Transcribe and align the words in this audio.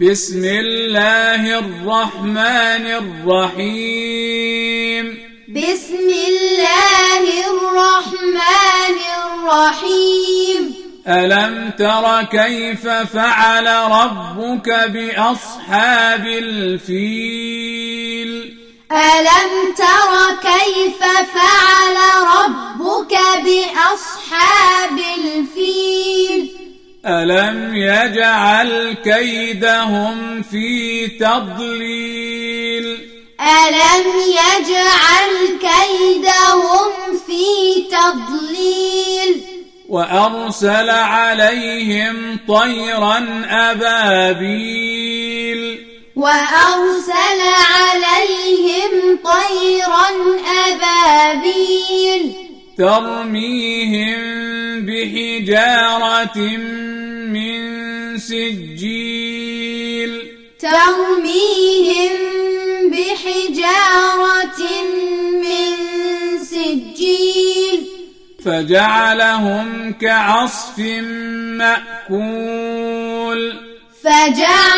بسم 0.00 0.44
الله 0.44 1.58
الرحمن 1.58 2.86
الرحيم. 3.26 5.18
بسم 5.48 6.08
الله 6.28 7.22
الرحمن 7.50 8.96
الرحيم. 9.24 10.74
ألم 11.08 11.70
تر 11.78 12.22
كيف 12.22 12.88
فعل 12.88 13.66
ربك 13.66 14.68
بأصحاب 14.88 16.26
الفيل؟ 16.26 18.30
ألم 18.92 19.74
تر 19.76 20.12
كيف 20.42 21.00
فعل 21.34 21.59
ألم 27.06 27.76
يجعل 27.76 28.96
كيدهم 29.04 30.42
في 30.42 31.06
تضليل 31.08 32.84
ألم 33.40 34.06
يجعل 34.28 35.58
كيدهم 35.60 36.92
في 37.26 37.44
تضليل 37.90 39.42
وأرسل 39.88 40.90
عليهم 40.90 42.38
طيرا 42.48 43.44
أبابيل 43.50 45.00
وأرسل 46.16 47.40
عليهم 47.80 49.18
طيرا 49.24 50.08
أبابيل 50.66 52.32
ترميهم 52.78 54.39
بحجارة 54.86 56.38
من 57.26 57.60
سجيل. 58.18 60.12
ترميهم 60.58 62.12
بحجارة 62.90 64.62
من 65.32 65.72
سجيل. 66.44 67.86
فجعلهم 68.44 69.92
كعصف 69.92 70.78
مأكول. 71.58 73.52
فجعل 74.04 74.69